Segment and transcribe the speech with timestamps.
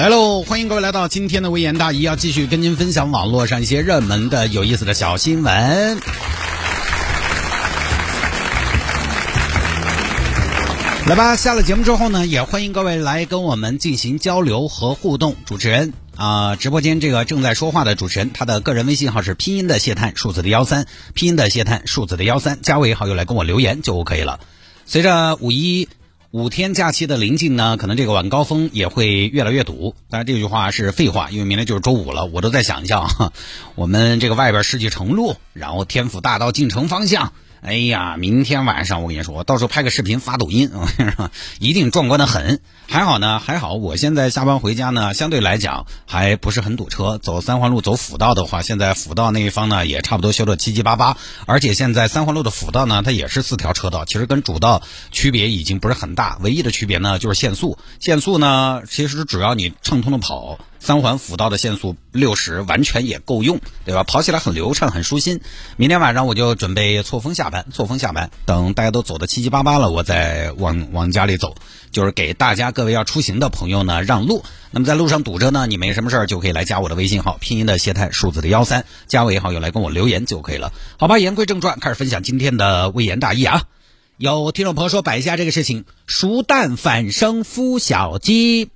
[0.00, 0.40] 来喽！
[0.44, 6.00] 欢迎各位来到今天的微言大义，要继续跟您分享网络上一些热门的、有意思的小新闻。
[11.06, 15.36] 来吧，下了节目之后呢，也欢迎各位来跟我们进行交流和互动。
[15.44, 24.40] 主持人啊、直播间这个正在说话的主持人，他的个人微信号是拼音的谢探，数字的幺三，拼音的谢探，数字的幺三，加为好友来跟我留言就 OK 了。
[24.86, 25.88] 随着五一
[26.32, 29.96] 五天假期的临近呢，可能这个晚高峰也会越来越堵。
[30.08, 32.24] 当然这句话是废话，因为明天就是周五了。
[32.26, 33.32] 我都在想象哈，
[33.74, 37.32] 我们这个外边世纪城路，然后天府大道进城方向。
[37.62, 42.58] 哎呀，明天晚上我跟你说，到时候拍个视频发抖音，我跟你说一定壮观的很。
[42.88, 47.18] 还好呢，还好我现在下班回家呢，相对来讲还不是很堵车。
[47.18, 57.76] 走三环路走辅道的话，现在辅道那一方呢也差不多修的七七八八，而且现在三环路的辅道呢，它也是四条车道，其实跟主道区别已经不是很大，唯一的区别呢就是限速。
[58.00, 60.58] 限速呢，其实只要你畅通的跑。
[60.80, 64.02] 三环辅道的限速六十完全也够用，对吧？
[64.02, 65.40] 跑起来很流畅，很舒心。
[65.76, 71.54] 明天晚上我就准备错峰下班，错峰下班，等大家都走的七七八八了，我再往往家里走，
[71.92, 74.42] 就是给大家各位要出行的朋友呢让路。
[74.70, 80.72] 那么在路上堵着呢，你没什么事儿就可以来加我的微信号，拼音的谢太，数字的幺三，加我也好友来跟我留言就可以了。
[80.98, 83.64] 好吧，言归正传，开始分享今天的微言大义啊。
[84.16, 88.70] 有听众朋友说摆一下这个事情，熟蛋反生孵小鸡，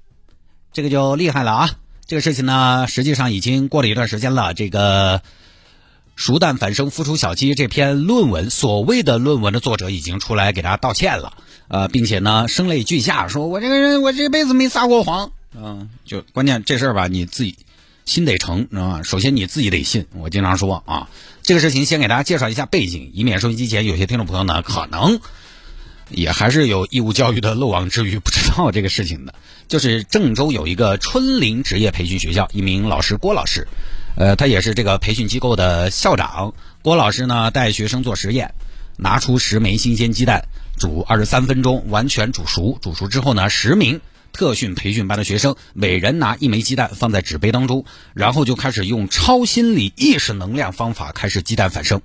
[0.72, 1.70] 这个就厉害了啊。
[2.06, 4.52] 这个事情呢，实际上已经过了一段时间了。
[4.52, 5.22] 这个
[6.16, 11.32] “熟蛋反生孵出小鸡”这篇论文，所谓的论文的作者已经出来给大家道歉了，
[11.68, 17.56] 呃，并且呢，声泪俱下，说我这个人我这辈子没撒过谎，嗯、就关键这事儿吧，你自己
[18.04, 19.02] 心得诚，知道吧？
[19.02, 20.06] 首先你自己得信。
[20.12, 21.08] 我经常说啊，
[21.42, 25.20] 这个事情先给大家介绍一下背景，以免收音机前有些听众朋友呢，可能。
[26.10, 29.34] 也还是有义务教育的漏网之鱼，不知道这个事情的。
[29.66, 33.66] 就是郑州有一个春林职业培训学校，一名老师郭老师，
[34.16, 36.54] 呃，他也是这个培训机构的校长。
[36.82, 38.54] 郭老师呢带学生做实验，
[38.98, 42.78] 拿出十枚新鲜鸡蛋，煮二十三分钟，完全煮熟。
[42.82, 52.02] 煮熟之后呢，十名特训培训班的学生每人拿一枚鸡蛋放在纸杯当中，然后就开始用超心理意识能量方法开始鸡蛋反生。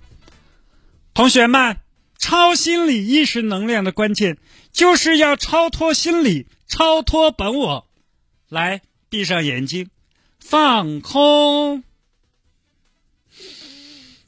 [1.13, 1.75] 同学们，
[2.19, 4.37] 超心理意识能量的关键
[4.71, 7.87] 就是要超脱心理，超脱本我。
[8.49, 9.89] 来，闭上眼睛，
[10.39, 11.83] 放空，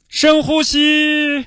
[0.08, 1.46] 深呼吸。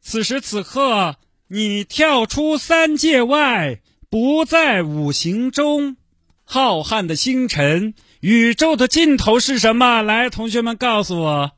[0.00, 1.16] 此时此刻，
[1.48, 3.80] 你跳出三界外，
[4.10, 5.96] 不在五行中。
[6.44, 10.02] 浩瀚的星辰，宇宙的尽头是什么？
[10.02, 11.52] 来，同学们告诉我。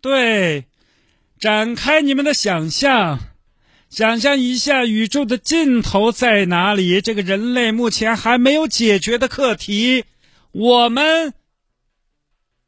[0.00, 0.66] 对，
[1.38, 3.18] 展开你们的想象。
[3.90, 7.00] 想象一下，宇宙的尽头在哪里？
[7.00, 10.04] 这个人类目前还没有解决的课题，
[10.52, 11.34] 我们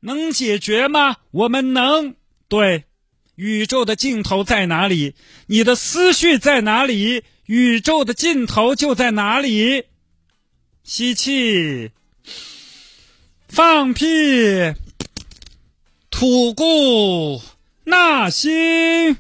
[0.00, 1.18] 能解决吗？
[1.30, 2.16] 我们能。
[2.48, 2.86] 对，
[3.36, 5.14] 宇宙的尽头在哪里？
[5.46, 7.22] 你的思绪在哪里？
[7.46, 9.84] 宇宙的尽头就在哪里。
[10.82, 11.92] 吸气，
[13.48, 14.06] 放屁，
[16.10, 17.40] 吐故
[17.84, 19.16] 纳新。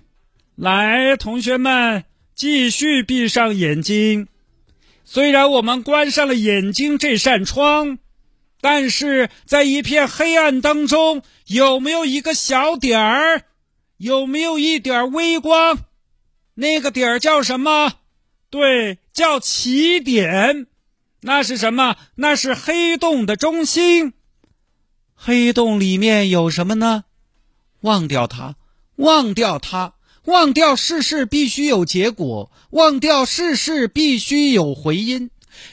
[0.54, 2.04] 来，同学们，
[2.34, 4.28] 继续闭上眼睛。
[5.04, 7.98] 虽然我们关上了眼睛这扇窗，
[8.60, 13.42] 但是在一片黑暗当中，有没有一个小点儿？
[13.96, 15.78] 有没有一点微光？
[16.54, 17.94] 那个点儿叫什么？
[18.50, 20.66] 对，叫起点。
[21.22, 21.96] 那是什么？
[22.16, 24.12] 那是黑洞的中心。
[25.14, 27.04] 黑洞里面有什么呢？
[27.80, 28.56] 忘掉它，
[28.96, 29.94] 忘掉它。
[30.26, 35.30] 忘掉事事必须有结果，忘掉世事必须有回音。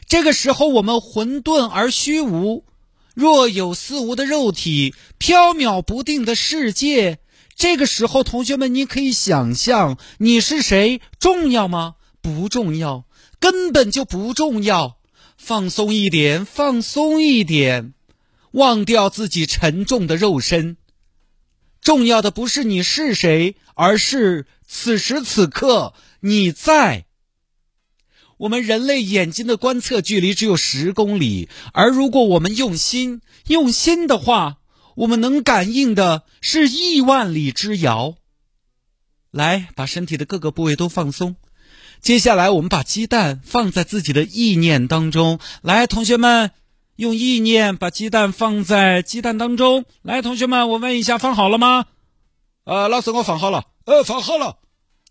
[0.08, 2.66] 这个时候，我们混沌而虚无，
[3.14, 7.20] 若有似无的肉体，缥缈不定的世界。
[7.56, 11.00] 这个时候，同学们，你可以想象你是谁？
[11.20, 11.96] 重要吗？
[12.20, 13.06] 不重要，
[13.40, 14.98] 根本就不重要。
[15.38, 17.94] 放松一点，放松一点，
[18.54, 20.78] 忘掉自己沉重的肉身。
[21.82, 27.06] 重要的不是你是谁，而是此时此刻你在。
[28.38, 34.60] 我们人类眼睛的观测距离只有十公里，而如果我们用心用心的话，
[34.96, 38.16] 我们能感应的是亿万里之遥。
[39.32, 41.36] 来，把身体的各个部位都放松。
[42.02, 45.40] 接下来，我们把鸡蛋放在自己的意念当中。
[45.62, 46.52] 来，同学们，
[47.00, 49.86] 用意念把鸡蛋放在鸡蛋当中。
[50.02, 51.86] 来，同学们，我问一下，放好了吗？
[52.66, 53.64] 呃，老师，我放好了。
[53.86, 54.58] 呃，放好了。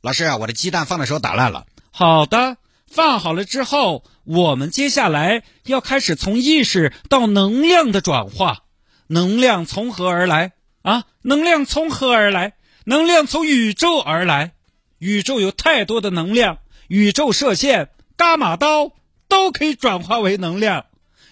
[0.02, 1.64] 老师啊，我的鸡蛋放的时候打烂了。
[1.90, 8.64] 好的，放好了之后，我们接下来要开始从意识到能量的转化。
[9.06, 10.52] 能量从何而来
[10.82, 11.05] 啊？
[11.23, 12.52] 能量从何而来？
[12.85, 14.52] 能量从宇宙而来。
[14.99, 16.58] 宇宙有太多的能量。
[16.88, 17.88] 宇宙射线、
[18.19, 18.93] 伽马刀
[19.26, 20.85] 都可以转化为能量。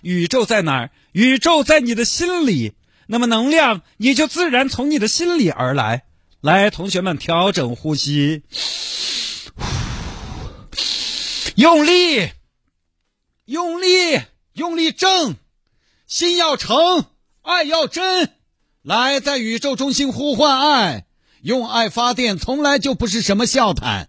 [0.07, 0.91] 宇宙在哪儿？
[1.13, 2.75] 宇宙在你的心里。
[3.09, 6.05] 那么能量也就自然从你的心里而来。
[6.41, 8.43] 来，同学们，调整呼吸，
[11.57, 12.31] 用力，
[13.47, 14.21] 用力，
[14.53, 15.37] 用力正，
[16.07, 17.07] 心要诚，
[17.43, 18.31] 爱要真。
[18.83, 21.07] 来，在宇宙中心呼唤爱，
[21.43, 24.09] 用爱发电，从来就不是什么笑谈。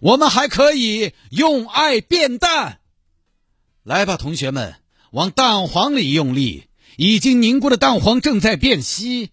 [0.00, 2.80] 我们还可以用爱变淡，
[3.82, 4.74] 来吧，同学们，
[5.10, 6.64] 往蛋黄里用力，
[6.96, 9.30] 已经凝固的蛋黄正在变稀。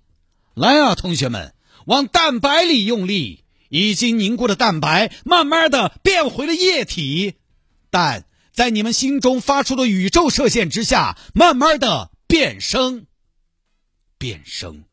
[0.54, 1.54] 来啊，同学们，
[1.86, 7.34] 往蛋白里用力，已经凝固的蛋白慢慢的变回了液体。
[7.90, 13.06] 蛋在你们心中发出的宇宙射线之下，慢慢的变生，
[14.18, 14.84] 变生，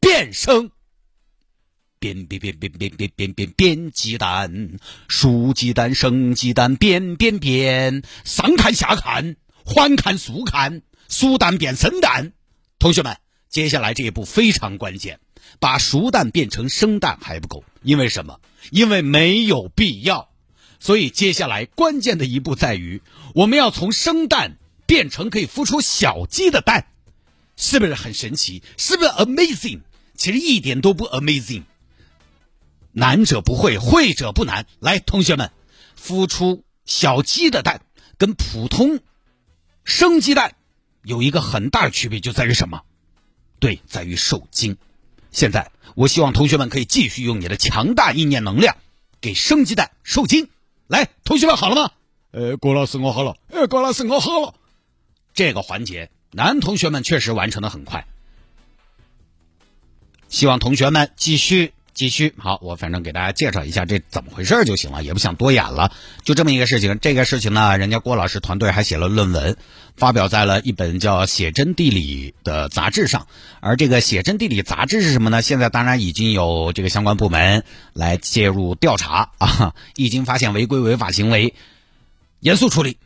[0.00, 0.70] 变生。
[2.00, 4.78] 变变变变变变变变变鸡蛋，
[5.08, 9.34] 熟鸡蛋生鸡蛋变变变，上看下看，
[9.68, 10.80] 缓看速看，
[11.10, 12.32] 熟蛋变生蛋。
[12.78, 13.18] 同学们，
[13.50, 15.20] 接下来这一步非常关键，
[15.60, 18.40] 把熟蛋变成生蛋还不够，因为什么？
[18.70, 20.30] 因为没有必要。
[20.80, 23.02] 所以接下来关键的一步在于，
[23.34, 24.56] 我们要从生蛋
[24.86, 26.86] 变成可以孵出小鸡的蛋，
[27.54, 28.62] 是不是很神奇？
[28.78, 29.80] 是不是 amazing？
[30.14, 31.64] 其实一点都不 amazing。
[32.92, 34.64] 难者不会，会者不难。
[34.80, 35.52] 来，同学们，
[36.02, 37.82] 孵出小鸡的蛋
[38.16, 39.00] 跟普通
[39.88, 40.54] 生鸡蛋
[41.02, 42.82] 有一个很大的区别，就在于什么？
[43.58, 44.76] 对，在于受精。
[45.30, 48.76] 现在，我希望同学们可以继续用你的强大意念能量
[49.22, 50.50] 给生鸡蛋受精。
[50.88, 51.90] 来，同学们好了吗？
[52.32, 53.38] 呃，郭老师我好了。
[53.48, 54.54] 呃，郭老师我好了。
[55.32, 58.06] 这个环节，男同学们确实完成的很快。
[60.28, 61.72] 希望同学们继续。
[61.98, 65.90] 继续好，我反正给大家介绍一下这怎么回事就行了，也不想多演了，
[66.22, 66.96] 就这么一个事情。
[67.02, 69.56] 这个事情呢，人家郭老师团队还写了论文，
[69.96, 73.26] 发表在了一本叫《写真地理》的杂志上。
[73.58, 75.42] 而这个《写真地理》杂志是什么呢？
[75.42, 77.64] 现在当然已经有这个相关部门
[77.94, 81.52] 来介入调查啊，一经发现违规违法行为，
[82.38, 82.96] 严肃处理。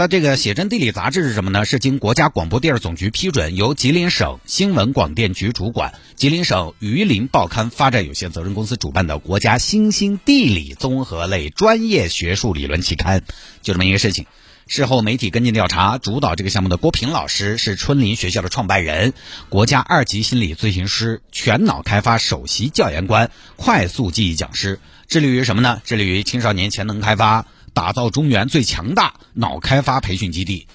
[0.00, 1.66] 那这个写真地理杂志是什么呢？
[1.66, 13.22] 是经国家广播电视总局批准，由吉林省新闻广电局主管、吉林省榆林报刊发展有限责任公司主办的国家新兴地理综合类专业学术理论期刊。
[13.60, 14.24] 就这么一个事情。
[14.66, 19.12] 事后媒体跟进调查，主导这个项目的郭平老师是春林学校的创办人，
[19.50, 25.82] 国家二级心理咨询师，全脑开发首席教研官，快速记忆讲师，致力于什么呢？
[25.84, 27.44] 致力于青少年潜能开发。
[27.72, 30.68] 打造中原最强大脑开发培训基地，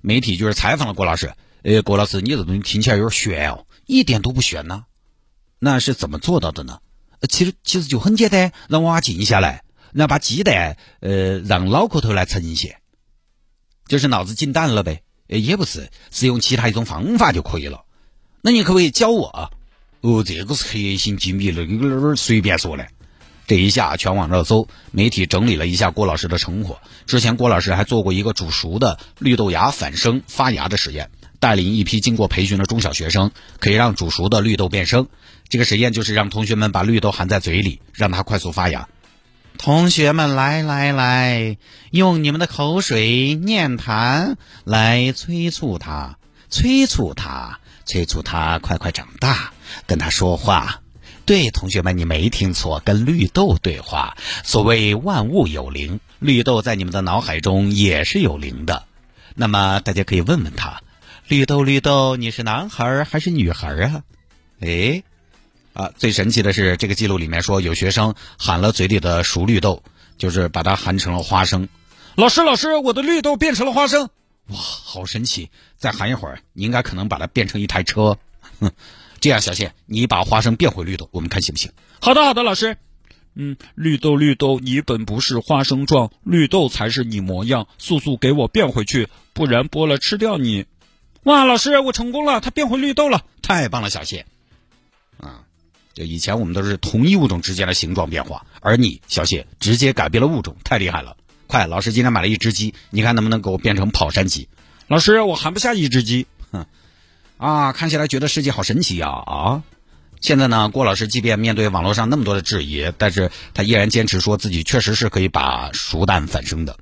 [0.00, 1.32] 媒体就是采访了郭老师。
[1.62, 4.84] 呃，郭老师，你这东西听起来有点玄哦，一点都不玄呢。
[5.58, 6.80] 那是怎么做到的呢？
[7.28, 12.78] 其实其实就很简单，让娃静下来，然后把鸡蛋呃让脑壳头来呈现，
[13.86, 15.02] 就是脑子进蛋了呗。
[15.28, 17.84] 呃，也不是，是用其他一种方法就可以了。
[18.40, 19.52] 那你可不可以教我？
[20.00, 22.88] 哦，这个是核心机密了，你随便说嘞。
[23.52, 26.80] 这一下全网热搜，媒体整理了一下郭老师的成果。
[27.04, 35.06] 之前郭老师还做过一个煮熟的绿豆芽反生发芽的实验，带领一批经过培训的中小学生，可以让煮熟的绿豆变生。
[35.50, 38.88] 这个实验就是让同学们把绿豆含在嘴里，让它快速发芽。
[39.58, 41.58] 同学们，来来来，
[41.90, 46.16] 用你们的口水、念痰来催促它，
[46.48, 49.52] 催促它，催促它快快长大，
[49.86, 50.81] 跟他说话。
[51.24, 54.16] 对，同学们，你没听错，跟绿豆对话。
[54.42, 58.84] 所谓万物有灵，绿豆在你们的脑海中也是有灵的。
[59.34, 60.82] 那么大家可以问问他：
[61.28, 64.02] 绿豆，绿豆，你是男孩还是女孩啊？
[64.60, 65.02] 哎，
[65.74, 69.82] 啊，最神奇的是，这个记录里面说，有学生含了嘴里的熟绿豆，
[70.18, 71.68] 就是把它含成了花生。
[72.16, 74.10] 老师，老师，我的绿豆变成了花生，
[74.48, 75.50] 哇，好神奇！
[75.78, 78.18] 再含一会儿，你应该可能把它变成一台车。
[78.58, 78.72] 哼。
[79.22, 81.70] 这样，小谢，你把花生变回绿豆，我们看行不行？
[82.00, 82.76] 好的，好的，老师。
[83.34, 87.68] 嗯，绿豆，绿豆，你本不是花生状，绿豆才是你模样。
[87.78, 90.66] 速速给我变回去，不然剥了吃掉你。
[91.22, 94.26] 哇，老师，我成功了，它变回绿豆了，太棒了，小谢。
[95.18, 95.44] 啊，
[95.94, 101.16] 就以前我们都是同一物种之间的形状变化，而你小谢直接改变了物种，太厉害了！
[101.46, 104.48] 快，老师今天买了一只鸡，你看能不能给我变成跑山鸡？
[104.88, 106.26] 老师，我含不下一只鸡。
[106.50, 106.66] 哼
[107.42, 109.64] 啊，看起来觉得世界好神奇呀啊！
[110.20, 116.78] 现在呢，郭老师即便面对网络上那么多的质疑，但是他依然坚持说自己确实是可以把熟蛋反生的，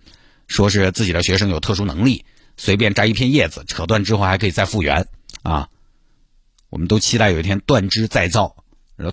[0.49, 2.27] 说是自己的学生有特殊能力，
[2.59, 5.09] 随便摘一片叶子扯断之后还可以再复原
[5.43, 5.71] 啊！
[6.69, 8.55] 我们都期待有一天断肢再造，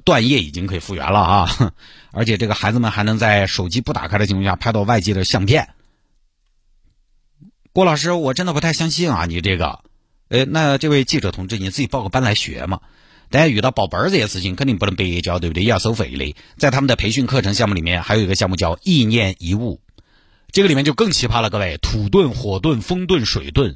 [0.04, 1.74] 断叶已经可以复原了啊！
[2.12, 5.70] 而且这个孩子们还能在手机不打开的情况下拍到外界的相片。
[7.72, 9.80] 郭老师，我真的不太相信啊，你这个，
[10.30, 12.82] 呃，那这位记者同志，你自己报个班来学嘛。
[13.30, 15.64] 大家遇到报班这些事情，肯定不能白教，对不对？
[15.64, 16.36] 也要收费的。
[16.58, 19.82] 在他们的培训课程项目里面，还有一个项目叫意念一物，
[20.52, 23.76] 这个里面就更奇葩了，各位，土遁、火遁、风遁、水遁，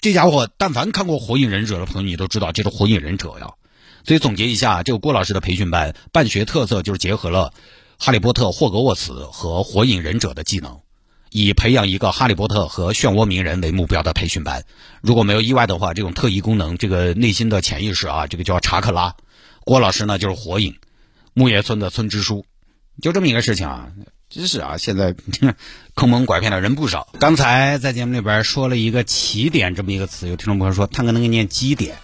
[0.00, 3.52] 这家伙，但凡看过《火影忍者》的朋友，你都知道这是火影忍者呀。
[4.04, 7.52] 所以总结一下，这个郭老师的培训班办学特色就是结合了
[8.04, 10.80] 《哈利波特》霍格沃茨和《火影忍者》的技能。
[11.38, 14.64] 以培养一个哈利波特和漩涡鸣人为目标的培训班，
[15.02, 19.16] 如果没有意外的话，这种特异功能，这个内心的潜意识啊，这个叫查克拉。
[19.62, 20.76] 郭老师呢就是火影，
[21.34, 22.46] 木叶村的村支书，
[23.02, 23.88] 就这么一个事情啊。
[24.30, 25.14] 真是啊，现在
[25.94, 27.06] 坑蒙拐骗的人不少。
[27.20, 31.98] 刚才在节目里边说了一个起点这么一个词，有听众朋友说他可能念基点，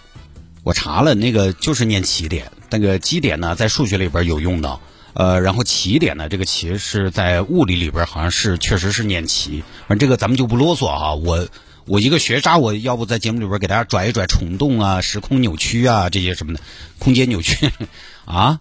[0.63, 4.79] 我查了那个就是念起点，那个基点呢在数学里边有用的。
[5.13, 6.27] 呃，然后起点呢？
[6.29, 11.13] 这个起是在物理里边好像是确实是念起，反正这个咱们就不啰嗦哈。
[11.15, 11.47] 我
[11.85, 16.59] 我一个学渣，我要不在节目里边给大家拽一拽虫洞啊、时空扭曲啊这些什么的，
[16.97, 17.69] 空间扭曲
[18.25, 18.59] 啊，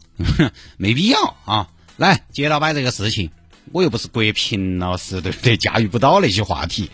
[0.76, 1.68] 没必要啊。
[1.97, 3.30] 来，接着摆这个事情，
[3.73, 5.56] 我又不是国平老师，对不对？
[5.56, 6.90] 驾驭不到那些话题。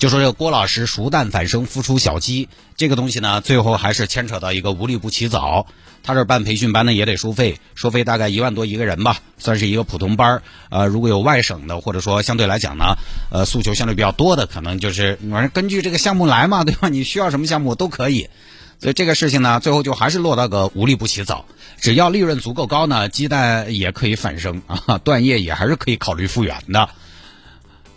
[0.00, 5.66] 就说这个郭老师熟蛋反生孵出小鸡这个东西呢，最后还是牵扯到一个无利不起早。
[6.02, 10.42] 他这办培训班呢也得收费，收费大概一万多一个人吧，算是一个普通班儿。
[10.70, 12.96] 呃，如果有外省的，或者说相对来讲呢，
[13.30, 16.88] 呃，诉求相对比较多的，可能就是反正根据这个项目来嘛， 对吧？
[16.88, 18.30] 你需要什么项目都可以。
[18.80, 21.44] 所以这个事情呢，最后就还是落到个无利不起早。
[21.78, 26.88] 只要利润足够高呢，鸡蛋也可以反生啊，断叶也还是可以考虑复原的。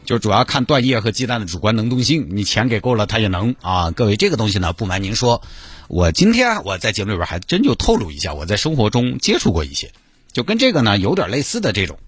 [0.05, 3.91] 就主要看断叶和鸡蛋的主观能动性，你钱给够了，它也能啊。
[3.91, 5.41] 各位，这个东西呢，不瞒您说，
[5.87, 9.91] 我今天我在节目里边还真就透露一下，我在生活中接触过一些，
[10.31, 11.99] 就跟这个呢有点类似的这种，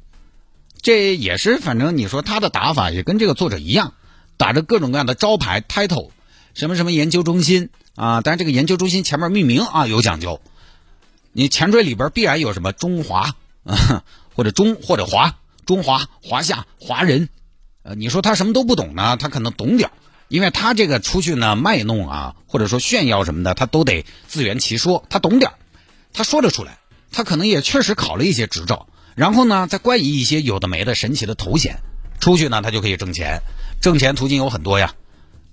[0.81, 3.93] 这也是反正你说他的打法也跟这个作者一样，
[4.37, 6.09] 打着各种各样的招牌 title，
[6.53, 10.41] 什么什么研究中心啊，但是这个研究中心前面命名啊有讲究，
[11.31, 14.03] 你前缀里边必然有什么中华啊，
[14.35, 17.29] 或者中或者华，中华华夏华人。
[17.88, 19.15] 呃，你说他什么都不懂呢？
[19.15, 19.92] 他可能懂点
[20.27, 25.06] 因为他这个出去呢卖弄啊，或者说炫耀什么的，他都得自圆其说。
[25.08, 25.51] 他懂点
[26.12, 26.80] 他说得出来，
[27.12, 31.77] 他可能也确实考了一些执照，然后呢再冠以一些有的没的神奇的头衔，
[32.20, 33.42] 出去呢他就可以挣钱。
[33.82, 34.96] 挣钱途径有很多呀，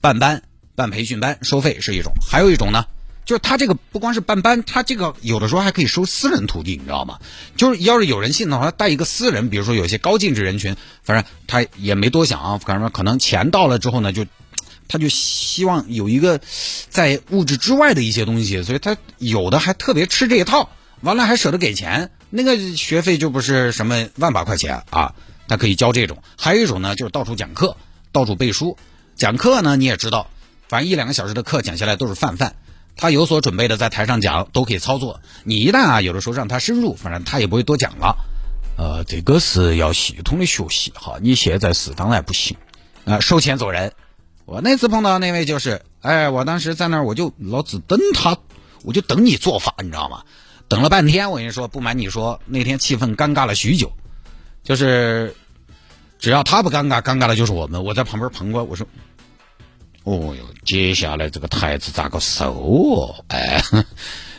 [0.00, 0.42] 办班、
[0.74, 2.86] 办培训班收费是一种，还有一种呢。
[3.24, 7.18] 就他这个不光是办班，他这个有的时候还可以收私人徒弟，你知道吗？
[7.56, 14.26] 就是要是有人信的话，他带一个私人，比如说有些高净值人群，反正他也没多想啊，反正可能钱到了之后呢，就
[14.88, 16.40] 他就希望有一个
[16.90, 25.14] 在物质之外的一些东西，所以他有的还特别吃这一套，完了还舍得给钱，那个学费就不是什么万把块钱啊，
[25.46, 26.22] 他可以教这种。
[26.36, 27.76] 还有一种呢，就是到处讲课，
[28.10, 28.76] 到处背书，
[29.14, 30.28] 讲课呢你也知道，
[30.68, 32.56] 反正一两个小时的课讲下来都是泛泛。
[32.96, 35.20] 他有所准备的，在台上讲都可以操作。
[35.44, 38.16] 你一旦啊，有的时候让他深入，反正他也不会多讲了。
[38.76, 41.18] 呃，这个是要系统的学习哈。
[41.20, 42.56] 你现在是当然不行
[43.04, 43.92] 啊，收钱走人。
[44.44, 48.38] 我那次碰到那位就是，哎，我当时在那儿，我就老子等他，
[48.82, 50.22] 我就等你做法，你知道吗？
[50.68, 53.92] 等了半天，我跟你说，不瞒你说，那天气氛尴尬了许久。
[54.62, 55.34] 就是
[56.18, 57.84] 只要他不尴尬，尴尬的就是我们。
[57.84, 58.86] 我在旁边旁观，我说。
[60.04, 63.24] 哦哟，接下来这个台子咋个收哦？
[63.28, 63.62] 哎，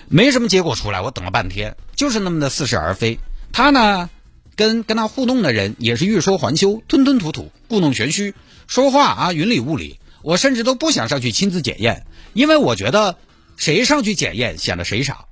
[0.10, 3.18] 没什么结果出来，我等了半天，就是那么的似是而非。
[3.54, 4.10] 他呢，
[4.56, 8.36] 跟跟他互动的人也是欲说还休，吞吞吐吐，故弄玄虚，
[8.68, 10.00] 说话啊云里雾里。
[10.22, 13.18] 我甚至都不想上去亲自检验，因为我觉得
[13.58, 15.26] 谁上去检验显得谁傻，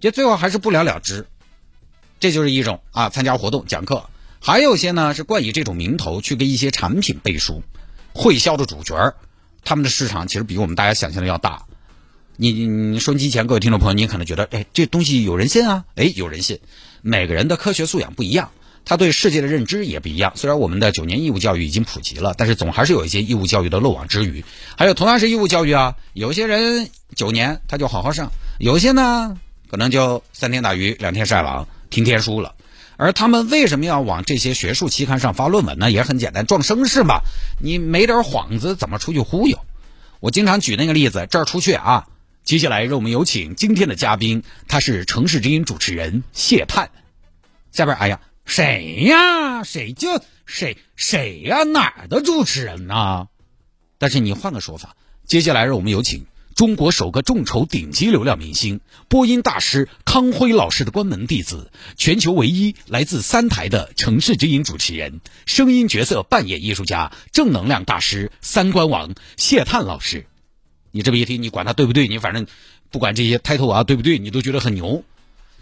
[0.00, 1.26] 就最后还是不了了之。
[2.20, 4.08] 这就是一种啊，参加活动讲课，
[4.40, 7.62] 还有些呢是冠以这种名头去给一些产品背书，
[8.12, 9.14] 会销的主角儿。
[9.64, 11.64] 他们的市场其实比我们大家想象的要大。
[12.36, 15.84] 你你收音机前各位听众朋友，你可能觉得，哎，这东西有人信啊？
[15.96, 16.60] 哎，有人信。
[17.02, 18.50] 每个人的科学素养不一样，
[18.84, 20.32] 他对世界的认知也不一样。
[20.36, 24.44] 虽然我们的九年义务教育已经普及了，但是总还是有一些义务教育的漏网之鱼。
[24.76, 29.36] 还有同样是义务教育啊，有些人九年他就好好上，有些呢
[29.68, 32.54] 可能就三天打鱼两天晒网，听天书了。
[32.98, 35.88] 而他们为什么要往这些学术期刊上发论文呢？
[35.88, 37.20] 也很简单，壮声势嘛。
[37.62, 39.56] 你没点幌子，怎么出去忽悠？
[40.18, 42.08] 我经常举那个例子，这儿出去啊。
[42.42, 46.90] 接下来让我们有请今天的嘉宾，他是城市之音主持人谢盼。
[47.70, 49.62] 下边，哎呀，谁呀？
[49.62, 51.62] 谁就谁谁呀？
[51.62, 53.28] 哪儿的主持人呢？
[53.98, 56.26] 但是你换个说法，接下来让我们有请
[56.58, 70.26] 中国首个众筹顶级流量明星、播音大师康辉老师的关门弟子，全球唯一来自三台的城市之音主持人、声音角色扮演艺术家、正能量大师、三观王谢探老师。
[70.90, 72.08] 你这么一听，你管他对不对？
[72.08, 72.48] 你反正
[72.90, 75.04] 不管这些 title 啊对不对，你都觉得很牛。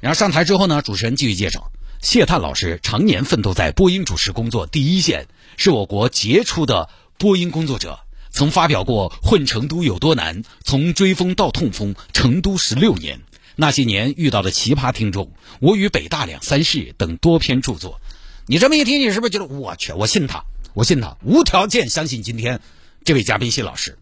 [0.01, 5.27] 然后上台之后呢，主持人继续介绍，谢探老师常年奋斗在播音主持工作第一线，
[5.59, 6.89] 是我国杰出的
[7.19, 7.99] 播音工作者，
[8.37, 13.17] 曾发表过《混成都有多难》《从追风到痛风》《成都十六年》
[13.55, 15.25] 那些年遇到的奇葩听众，
[15.59, 17.99] 《我与北大两三事》等多篇著作。
[18.45, 22.61] 你这么一听，你是不是觉得我去，我信他，我信他，无条件相信今天
[23.07, 23.97] 这位嘉宾谢老师。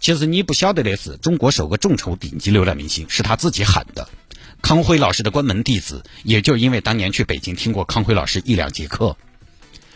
[0.00, 4.08] 其实你不晓得的是，中国首个众筹顶级流量明星是他自己喊的。
[4.62, 9.18] 康辉老师的关门弟子，也就因为当年去北京听过康辉老师一两节课，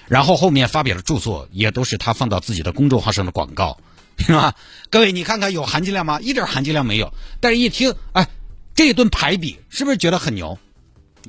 [0.09, 3.79] 然后后面发表的著作也都是他放到自己的公众号上的广告，
[4.19, 4.55] 是吧？
[4.91, 6.19] 各位，你看看有含金量吗？
[6.21, 7.13] 一点含金量没有。
[7.41, 8.27] 但是一听，哎，
[8.75, 10.59] 这一顿排比，是不是觉得很牛？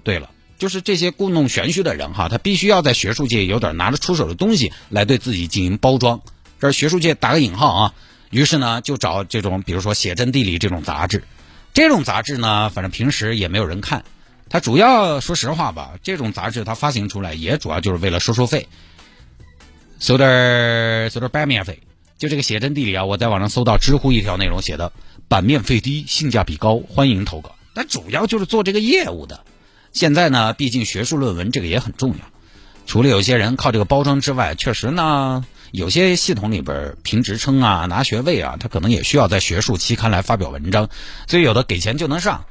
[0.03, 6.21] 对了，就是这些故弄玄虚的人哈，他必须要在学术界有点拿得出手的东西来对自己进行包装。
[6.59, 7.93] 这学术界打个引号啊。
[8.31, 11.23] 于是呢，就找这种，比如说《写真地理》这种杂志，
[11.73, 14.03] 这种杂志呢，反正平时也没有人看。
[14.49, 18.67] 它主要说实话吧，这种杂志它发行出来也主要就是为了收收费，
[19.99, 21.79] 收点儿收点儿版面费。
[22.17, 24.91] 就这个《写真地理》啊，我在网上搜到知乎一条内容写的，
[25.27, 27.55] 版面费低，性价比高，欢迎投稿。
[27.73, 29.45] 但主要就是做这个业务的。
[29.93, 32.25] 现在呢，毕竟学术论文这个也很重要，
[32.85, 35.45] 除了有些人靠这个包装之外，确实呢。
[35.71, 40.89] 有些系统里边评职称啊、拿学位啊，他可能也需要在学术期刊来发表文章，
[41.27, 42.45] 所以有的给钱就能上。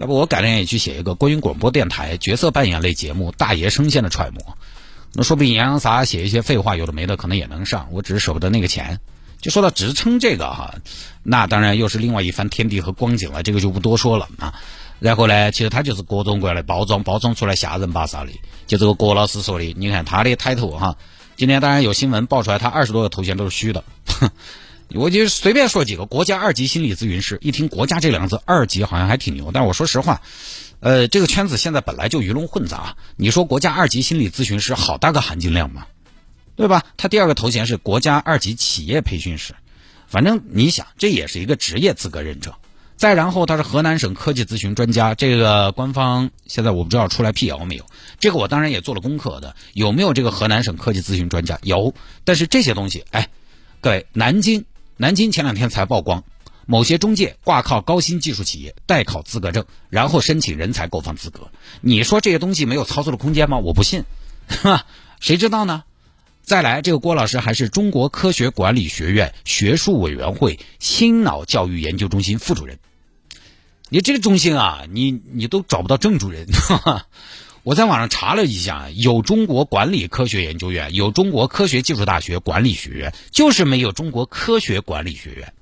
[0.00, 4.56] 要不我改天也去写一个关于广播电台角色扮演类节目大爷声线的揣摩，
[5.12, 7.86] 那说不定洋洋洒洒写一些废话有的没的，可能也能上。
[7.92, 8.98] 我只是舍不得那个钱。
[9.42, 10.74] 就说到职称这个哈，
[11.22, 14.54] 那当然又是另外一番天地和光景了，这个就不多说了啊。
[15.00, 18.30] 然后呢，其实他就是各种各样的包装，包装出来吓人巴啥的。
[18.66, 20.96] 就这个郭老师说的，你看他的抬头哈。
[21.36, 23.84] 今天当然有新闻爆出来，他二十多个头衔都是虚的。
[24.06, 24.30] 哼
[24.94, 27.38] 我就随便说几个，国家二级心理咨询师。
[27.40, 29.50] 一听“国家”这两个字，二级好像还挺牛。
[29.52, 30.20] 但我说实话，
[30.80, 32.96] 呃，这个圈子现在本来就鱼龙混杂。
[33.16, 35.86] 你说国家二级心理咨询师，好大个含金量嘛，
[36.56, 36.84] 对吧？
[36.96, 39.54] 他第二个头衔是国家二级企业培训师，
[40.08, 42.52] 反正你想，这也是一个职业资格认证。
[42.96, 47.86] 再然后，他是河南省科技咨询专家，这个官方现在我不知道出来辟谣没有。
[48.18, 51.58] 这个我当然也做了功课的，有没有这个河南省科技咨询专家？
[51.62, 53.28] 有，但是这些东西，哎，
[53.80, 54.66] 各位，南京，
[55.00, 56.24] 南京前两天才曝光，
[56.66, 61.50] 某些中介挂靠高新技术企业代考资格证，然后申请人才购房资格。
[61.80, 63.56] 你说这些东西没有操作的空间吗？
[63.56, 64.04] 我不信，
[64.46, 64.84] 哈，
[65.18, 65.84] 谁知道呢？
[66.42, 72.78] 再来，这个郭老师还是中国科学管理学院学术委员会心脑教育研究中心副主任。
[73.88, 76.46] 你这个中心啊，你你都找不到正主任。
[77.62, 85.52] 我在网上查了一下，有中国管理科学研究院，有中国科学技术大学管理学院，就是没有中国科学管理学院。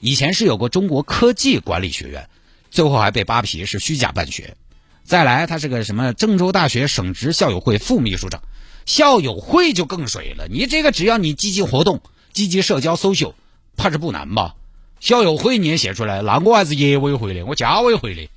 [0.00, 2.28] 以前是有过中国科技管理学院，
[2.70, 4.56] 最后还被扒皮是虚假办学。
[5.02, 8.40] 再来，他是个什么郑州大学省直校友会副秘书长，
[8.86, 10.46] 校友会就更水了。
[10.48, 12.00] 你这个只要你积极活动、
[12.32, 13.32] 积极社交、social，
[13.76, 14.54] 怕是不难吧？
[15.00, 18.28] 校友会你也写出来，那我还是业委会的，我家委会的，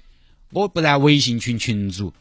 [0.50, 2.14] 我不然微信群群主。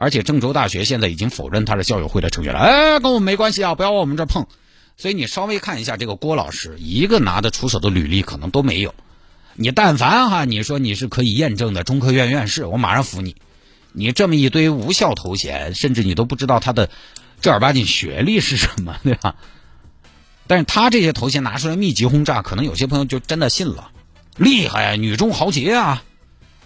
[0.00, 4.46] 而且郑州大学现在已经否认他是校友会的成员了，哎，跟我们没关系啊，不要往我们这碰。
[4.96, 8.94] 所以你稍微看一下这个郭老师，一个拿得出手的履历可能都没有。
[9.54, 13.34] 你但凡哈，你说你是可以验证的中科院院士，我马上服你。
[13.92, 16.88] 你这么一堆无效头衔，甚至你都不知道他的
[17.40, 19.34] 正儿八经学历是什么，对吧？
[20.46, 23.90] 但是他这些头衔拿出来密集轰炸，可能有些朋友就真的信了，
[24.36, 26.04] 厉害啊，女中豪杰啊，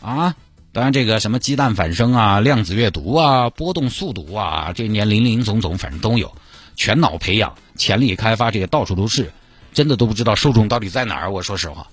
[0.03, 0.37] 啊，
[0.73, 6.35] 当然这个什么鸡蛋反生啊、量子阅读啊、波动速读啊，这年林林总总反正都有，
[6.77, 9.31] 全脑培养、潜力开发这些到处都是，
[9.75, 11.31] 真的都不知道受众到底在哪儿。
[11.31, 11.89] 我说实话，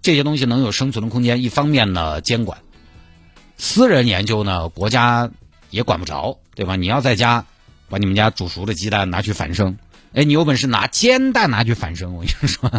[0.00, 2.58] 这些东西能有生存的空间，一方面呢监管，
[3.56, 5.28] 私人研究呢国家
[5.70, 6.76] 也管不着，对吧？
[6.76, 7.44] 你要在家
[7.88, 9.76] 把你们家煮熟的鸡蛋拿去反生。
[10.12, 12.70] 哎，你有本事拿煎蛋拿去反生，我跟你说，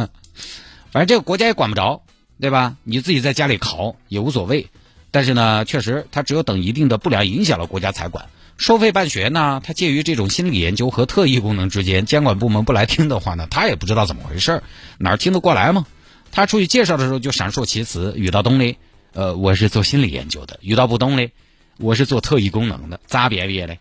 [0.91, 2.03] 反正这个国家也管不着，
[2.39, 2.77] 对吧？
[2.83, 4.69] 你自己在家里烤也无所谓。
[5.11, 8.25] 但是呢，确实他只有等一定的不良影响了国家才管。
[8.57, 14.63] 收费办学呢，它介于这种心理研究和特异功能之间，监管部门不来听的话呢，他也不知道怎么回事儿，
[14.99, 15.87] 哪儿听得过来吗？
[16.31, 18.75] 他出去介绍的时候就闪烁其词，遇到懂的，
[19.13, 21.29] 呃，我是做心理研究的；遇到不懂的，
[21.77, 23.77] 我是做特异功能的，咋别别的？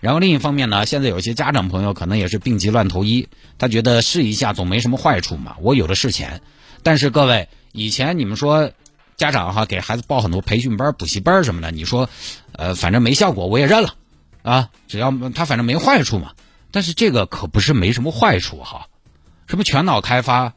[0.00, 6.42] 然后另一方面呢，现在有些家长朋友可能也是病急乱投医，他觉得试一下总没什么坏处嘛，我有的是钱。
[6.82, 8.70] 但是各位，以前你们说
[9.18, 12.08] 家长哈给孩子报很多培训班、补习班什么的，你说，
[12.52, 13.94] 呃，反正没效果我也认了，
[14.42, 16.30] 啊，只要他反正没坏处嘛。
[16.70, 18.86] 但是这个可不是没什么坏处哈，
[19.46, 20.54] 什么全脑开发、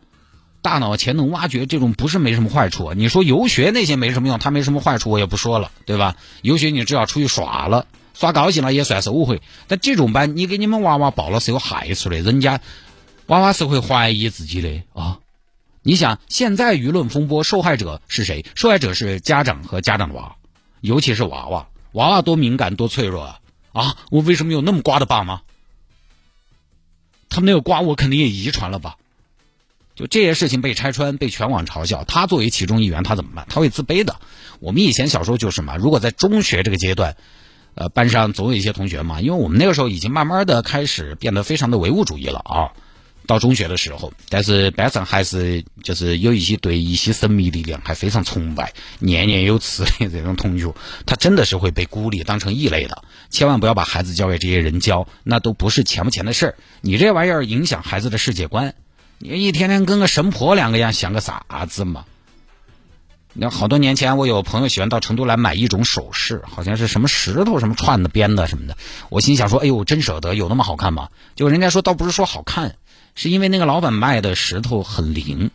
[0.62, 2.94] 大脑潜能挖掘这种不是没什么坏处。
[2.94, 6.16] 你说游学那些没什么用，他没什么坏处我也不说了，对吧？
[6.44, 7.88] 游学你只要出去耍了。
[8.14, 12.60] 耍高兴了也算是误会，但这种班你给你们娃娃报了是有害处的，人家
[13.26, 15.18] 娃娃是会怀疑自己的啊。
[15.84, 18.46] 你想，现在舆论风波受害者是谁？
[18.56, 20.36] 受害者是家长和家长的娃，
[20.80, 23.40] 尤其是娃娃，娃娃多敏感多脆弱啊！
[23.72, 25.42] 啊，我为什么有那么瓜的爸妈？
[27.30, 28.98] 他们那个瓜我肯定也遗传了吧？
[29.96, 33.46] 就这些事情被拆穿，被全网嘲笑，他作为其中一员，他怎么办？
[33.50, 34.20] 他会自卑的。
[34.60, 37.16] 我们以前小时候就是嘛，如果在中学这个阶段。
[37.74, 42.74] 呃，班上总有一些同学嘛，因为我们那个时候已经慢慢的开始变得非常的唯物主义了啊。
[43.26, 50.74] 到中学的时候，但是班上还是就是有一些对一些神秘力量还非常崇拜、念念有词的这种同学，
[51.06, 53.04] 他真的是会被孤立当成异类的。
[53.30, 56.56] 千万不要把孩子交给这些人教，那都不是钱不钱的事儿。
[56.82, 58.74] 你这玩意儿影响孩子的世界观，
[59.20, 62.06] 你一天天跟个神婆两个样，像个啥子嘛？
[63.34, 68.76] 那好多年前，我有朋友喜欢到成都来买一种首饰，好像是什么石头什么串的编的什么的。
[69.08, 71.08] 我心想说：“哎呦，真舍得，有那么好看吗？”
[71.38, 72.76] 结果人家说，倒不是说好看，
[73.16, 75.52] 是因为那个老板卖的石头很灵，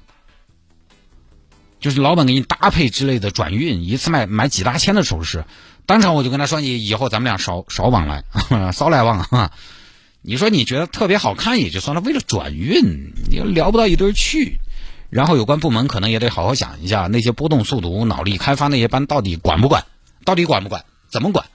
[1.80, 5.44] 就是老板给你搭配之类的转运，一次卖买几大千的首饰。
[5.86, 8.24] 当场我就跟他说：“你以后咱们俩少少往来，
[8.72, 9.52] 少来往啊！
[10.20, 14.58] 你说你觉得特别好看也就算了，为了转运，你又聊不到一堆去。”
[15.08, 19.86] 然后有关部门可能也得好好想一下，那些波动速度、脑力开发那些班到底管不管？
[20.24, 20.84] 到底管不管？
[21.08, 21.46] 怎么管？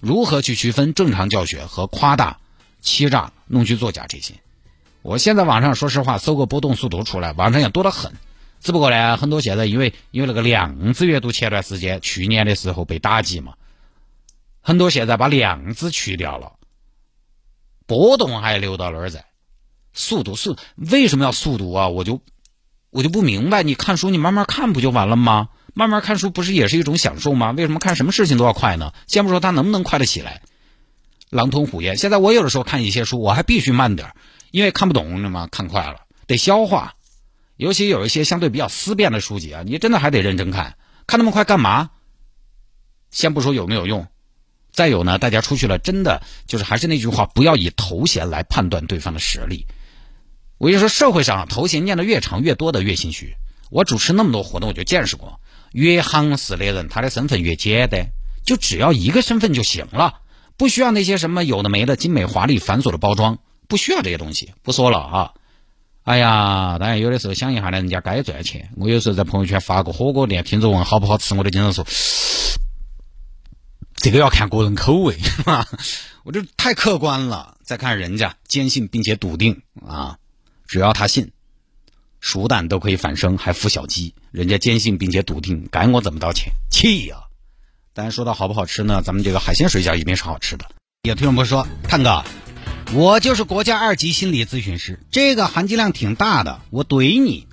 [0.00, 2.38] 如何去区分正常教学和夸大、
[2.82, 4.34] 欺诈、弄虚作假这些？
[5.02, 8.12] 我现在网上说实话搜个波动速读出来，网上也多得很。
[8.60, 13.54] 只不过呢，很多现在因为因为那个量子阅读前段时间去年的时候被打击嘛，
[14.60, 16.52] 很多现在把量子去掉了，
[17.86, 19.24] 波动还留到那儿在。
[19.92, 21.88] 速读速为什么要速读啊？
[21.88, 22.20] 我就。
[22.94, 25.48] 我就不明白，你看书你慢慢看不就完了吗？
[25.72, 27.50] 慢慢看书不是也是一种享受吗？
[27.52, 28.92] 为什么看什么事情都要快呢？
[29.06, 30.42] 先不说它能不能快得起来，
[31.30, 31.96] 狼吞虎咽。
[31.96, 34.14] 现在我有的时候看一些书，我还必须慢点
[34.52, 36.94] 因为看不懂，那么看快了得消化。
[37.56, 40.76] 尤其有一些相对比较思辨的书籍啊，你真的还得认真看。
[41.06, 41.90] 看那么快干嘛？
[43.10, 44.06] 先不说有没有用，
[44.72, 49.66] 再有呢，大家出去了，真的就是还是那句话，不要以头衔来判断对方的实力。
[50.58, 53.34] 我就说，社会上头衔念的越长越多的越心虚。
[53.70, 55.40] 我主持那么多活动，我就见识过，
[55.72, 58.08] 越行式的人，他的身份越简单，
[58.44, 60.20] 就只要一个身份就行了，
[60.56, 64.52] 不需要那些什么有的没的精美华丽繁琐的包装，不需要这些东西。
[64.62, 65.32] 不说了啊！
[66.04, 68.70] 哎呀，当然有的时候想一下呢，人家该赚钱。
[68.76, 71.86] 我有时候在朋友圈发个火锅店，听着问好不好吃，我都经常说，
[73.94, 75.16] 这个要看个人口味，
[76.24, 77.56] 我这太客观了。
[77.62, 80.18] 再看人家坚信并且笃定啊。
[80.66, 81.30] 只要他信，
[82.18, 84.14] 熟蛋都可以反生，还孵小鸡。
[84.32, 86.52] 人家坚信并且笃定，该我怎么道歉？
[86.70, 87.16] 气呀！
[87.94, 89.02] 但是说到好不好吃呢？
[89.02, 90.66] 咱们这个海鲜水饺一定是好吃的。
[91.02, 92.24] 有听众朋友说：“探哥，
[92.94, 97.46] 我就是国家二级心理咨询师，这个含金量挺大的，我怼你。”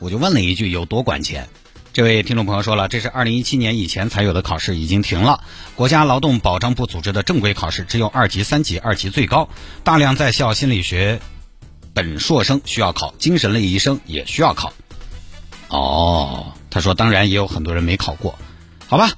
[0.00, 1.48] 我就问了一句：“有多管钱？”
[1.94, 5.44] 这位听众朋友说了：“这是二零一七年以前才有的考试，已经停了。
[5.76, 9.48] 国家劳动保障部组织的正规考试只有二级、三级，二级最高，
[9.84, 11.20] 大量在校心理学。”
[11.94, 14.72] 本硕生需要考，精神类医生也需要考。
[15.68, 18.36] 哦，他说，当然也有很多人没考过，
[18.88, 19.12] 好吧，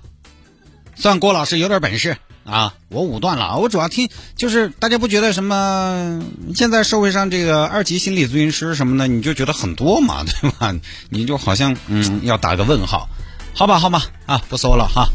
[0.94, 2.74] 算郭老师有点本事啊。
[2.88, 6.22] 我武断了，我主要听就是大家不觉得什么？
[6.54, 10.74] 现在社会上这个二级心理咨询师什么的，你就觉得很多嘛， 对吧？
[11.08, 13.08] 你就好像嗯要打个问号，
[13.54, 15.08] 好吧，好吧，啊，不说了哈。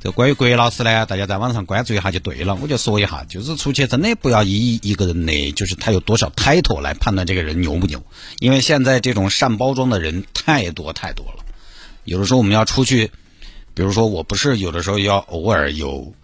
[0.00, 2.54] 这关于郭老师呢，大家在网上关注一下就对了。
[2.54, 8.00] 我就说一下，就是出去真的不要以一个人的就是他有多少 title 来判断这个人牛不牛，
[8.38, 11.44] 因为现在这种善包装的人太多太多了。
[12.04, 13.10] 有的时候我们要出去，
[13.74, 16.14] 比如说我不是有的时候要偶尔有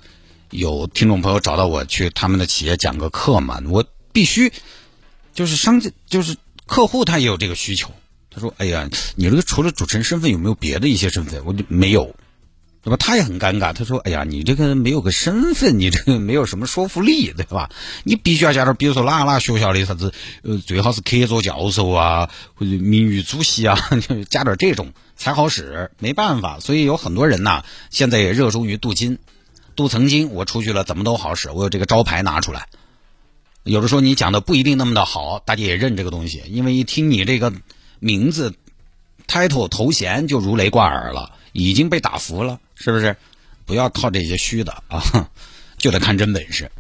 [0.55, 4.53] 有听众朋友找到我去他们的企业讲个课嘛，我必须
[5.35, 6.37] 就是商家就是
[6.67, 7.91] 客户他也有这个需求。
[8.31, 12.15] 他说：“哎呀，你这个除了主持人身份有没有别的一些身份？”我就没有。
[12.83, 12.97] 对吧？
[12.99, 17.71] 他也很尴尬，他说：“哎呀，你这个没有个身份，你这个没有什么说服力，对吧？
[18.05, 20.13] 你必须要加点，比如说哪哪学校的啥子，
[20.43, 23.75] 呃，最好是客座教授啊，或者名誉主席啊，
[24.07, 25.91] 就 加点这种才好使。
[25.99, 29.19] 没办法，所以有很多人呐，现在也热衷于镀金。
[29.77, 32.69] 都曾经，我出去了怎么都好使，我有这个招牌拿出来。
[33.63, 37.53] 有的时候你讲的不一定那么的好，大家也认这个东西，因为一听你这个
[37.99, 38.55] 名字、
[39.27, 43.17] title 头衔就如雷贯耳了，已经被打服了，是不是？
[43.67, 45.31] 不要靠这些虚的啊，
[45.79, 46.71] 就得看真本事。